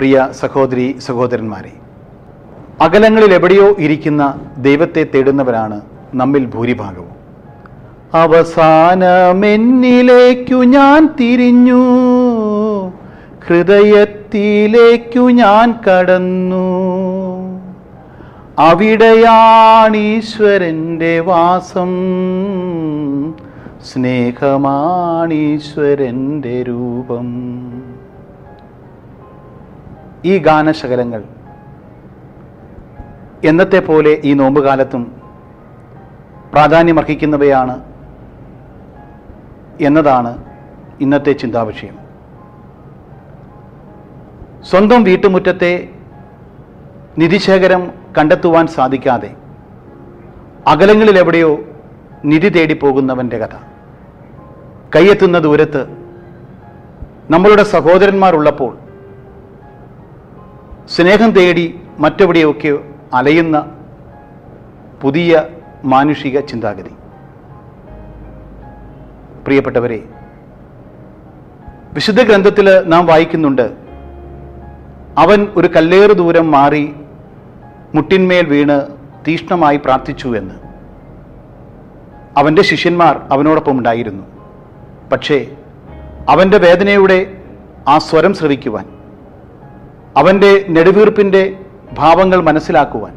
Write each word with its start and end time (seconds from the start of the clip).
പ്രിയ 0.00 0.28
സഹോദരി 0.30 0.98
സഹോദരന്മാരെ 0.98 1.72
അകലങ്ങളിൽ 2.80 3.34
എവിടെയോ 3.34 3.76
ഇരിക്കുന്ന 3.78 4.34
ദൈവത്തെ 4.58 5.06
തേടുന്നവരാണ് 5.14 5.80
നമ്മിൽ 6.14 6.46
ഭൂരിഭാഗവും. 6.46 7.10
അവസാനമെന്നിലേക്കു 8.14 10.54
ഞാൻ 10.54 11.06
തിരിഞ്ഞു 11.06 11.82
ഹൃദയത്തിലേക്കു 13.46 15.18
ഞാൻ 15.18 15.72
കടന്നു. 15.72 16.70
അവിടെയാണീശ്വരന്റെ 18.58 21.20
വാസം 21.20 21.90
സ്നേഹമാണീശ്വരന്റെ 23.92 26.62
രൂപം. 26.62 27.79
ഈ 30.24 30.38
ഗാനശകലങ്ങൾ. 30.38 31.24
എന്നത്തെ 33.44 33.80
പോലെ 33.80 34.20
ഈ 34.24 34.34
നോമ്പുകാലത്തും 34.34 35.22
പ്രാധാന്യമർഹിക്കുന്നവയാണ് 36.52 37.80
എന്നതാണ് 39.80 40.44
ഇന്നത്തെ 41.00 41.32
ചിന്താവിഷയം. 41.32 41.98
സ്വന്തം 44.62 45.04
വീട്ടുമുറ്റത്തെ 45.04 45.88
നിധിശേഖരം 47.18 47.92
കണ്ടെത്തുവാൻ 48.18 48.66
സാധിക്കാതെ 48.66 49.34
അകലങ്ങളിലെവിടെയോ 50.66 51.58
നിധി 52.24 52.48
തേടിപ്പോകുന്നവന്റെ 52.48 53.38
കഥ. 53.38 53.56
കൈയെത്തുന്ന 54.96 55.38
ദൂരത്ത് 55.38 55.86
നമ്മളുടെ 57.30 57.62
സഹോദരന്മാർ 57.62 58.34
ഉള്ളപ്പോൾ 58.34 58.78
സ്നേഹം 60.90 61.30
തേടി 61.30 61.80
മറ്റെവിടെയൊക്കെ 61.98 62.78
അലയുന്ന 63.14 63.56
പുതിയ 65.02 65.42
മാനുഷിക 65.84 66.40
ചിന്താഗതി. 66.40 66.90
പ്രിയപ്പെട്ടവരെ 69.44 70.04
വിശുദ്ധ 71.92 72.22
ഗ്രന്ഥത്തിൽ 72.22 72.82
നാം 72.86 73.06
വായിക്കുന്നുണ്ട് 73.06 73.76
അവൻ 75.18 75.46
ഒരു 75.56 75.68
കല്ലേറ് 75.76 76.10
ദൂരം 76.10 76.50
മാറി 76.50 76.94
മുട്ടിന്മേൽ 77.94 78.46
വീണ് 78.46 78.80
തീഷ്ണമായി 79.28 79.76
പ്രാർത്ഥിച്ചു 79.76 80.28
എന്ന്. 80.28 80.54
അവന്റെ 82.38 82.62
ശിഷ്യന്മാർ 82.62 83.16
അവനോടൊപ്പം 83.32 83.78
ഉണ്ടായിരുന്നു. 83.78 84.22
പക്ഷേ 85.12 85.56
അവന്റെ 86.28 86.58
വേദനയുടെ 86.58 87.42
ആ 87.88 87.98
സ്വരം 87.98 88.34
ശ്രവിക്കുവാൻ 88.34 88.99
അവന്റെ 90.16 90.64
നെടുവീർപ്പിന്റെ 90.68 91.56
ഭാവങ്ങൾ 91.92 92.40
മനസ്സിലാക്കുവാൻ 92.40 93.12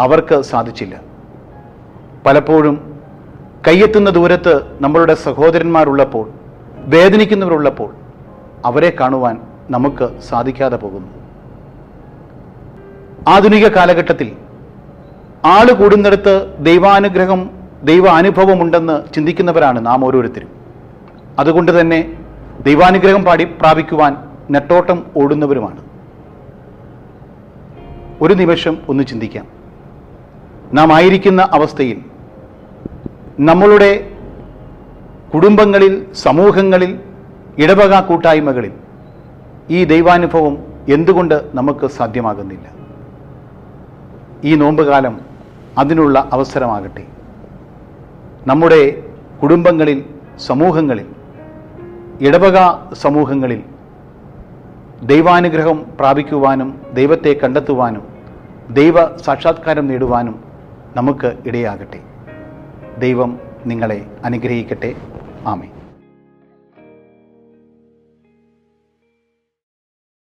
അവർക്ക് 0.00 0.40
സാധിച്ചില്ല. 0.42 1.00
പലപ്പോഴും 2.26 3.00
കയ്യെത്തുന്ന 3.68 4.10
ദൂരത്ത് 4.10 4.62
നമ്മളുടെ 4.80 5.14
സഹോദരന്മാരുള്ളപ്പോൾ 5.14 6.30
വേദനിക്കുന്നവരുള്ളപ്പോൾ 6.76 7.94
അവരെ 8.64 8.96
കാണുവാൻ 9.00 9.38
നമുക്ക് 9.70 10.20
സാധിക്കാതെ 10.20 10.76
പോകുന്നു. 10.76 11.08
ആധുനിക 13.28 13.68
കാലഘട്ടത്തിൽ 13.68 14.32
ആൾ 15.44 15.72
കൂടുന്നിടത്ത് 15.72 16.56
ദൈവാനുഗ്രഹം 16.60 17.50
ദൈവ 17.82 18.08
അനുഭവമുണ്ടെന്ന് 18.08 19.14
ചിന്തിക്കുന്നവരാണ് 19.14 19.86
നാം 19.86 20.04
ഓരോരുത്തരും. 20.04 20.48
അതുകൊണ്ട് 21.38 21.80
തന്നെ 21.80 22.18
ദൈവാനുഗ്രഹം 22.66 23.22
പാടി 23.24 23.44
പ്രാപിക്കുവാൻ 23.44 24.16
നെട്ടോട്ടം 24.50 25.06
ഓടുന്നവരുമാണ്. 25.16 25.89
ഒരു 28.20 28.34
നിമിഷം 28.34 28.78
ഒന്ന് 28.88 29.04
ചിന്തിക്കാം. 29.04 29.46
നാം 30.72 30.92
ആയിരിക്കുന്ന 30.92 31.48
അവസ്ഥയിൽ 31.52 32.00
നമ്മളുടെ 33.40 34.10
കുടുംബങ്ങളിൽ 35.34 36.06
സമൂഹങ്ങളിൽ 36.12 37.00
ഇടവക 37.58 38.00
കൂട്ടായ്മകളിൽ 38.00 38.72
ഈ 39.70 39.84
ദൈവാനുഭവം 39.84 40.58
എന്തുകൊണ്ട് 40.88 41.50
നമുക്ക് 41.54 41.86
സാധ്യമാകുന്നില്ല? 41.86 42.70
ഈ 44.44 44.54
നോമ്പുകാലം 44.54 45.20
അതിനുള്ള 45.78 46.28
അവസരമാകട്ടെ. 46.32 47.06
നമ്മുടെ 48.46 49.02
കുടുംബങ്ങളിൽ 49.42 50.04
സമൂഹങ്ങളിൽ 50.38 51.06
ഇടവക 52.20 52.56
സമൂഹങ്ങളിൽ 52.94 53.62
ദൈവാനുഗ്രഹം 55.02 55.86
പ്രാപിക്കുവാനും 56.00 56.80
ദൈവത്തെ 56.92 57.40
കണ്ടെത്തുവാനും 57.42 58.02
ദൈവ 58.70 59.16
സാക്ഷാത്കാരം 59.16 59.86
നേടുവാനും 59.86 60.44
നമുക്ക് 60.96 61.32
ഇടയാകട്ടെ. 61.46 62.00
ദൈവം 62.98 63.40
നിങ്ങളെ 63.66 64.06
അനുഗ്രഹിക്കട്ടെ. 64.24 64.94
ആമേ 65.46 65.68